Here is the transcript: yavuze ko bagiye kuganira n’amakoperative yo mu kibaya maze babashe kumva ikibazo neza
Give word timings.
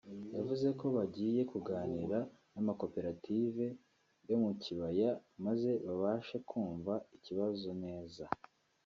yavuze 0.37 0.67
ko 0.79 0.85
bagiye 0.95 1.41
kuganira 1.51 2.19
n’amakoperative 2.53 3.65
yo 4.29 4.35
mu 4.43 4.51
kibaya 4.61 5.09
maze 5.45 5.69
babashe 5.85 6.35
kumva 6.49 6.93
ikibazo 7.17 7.69
neza 7.85 8.23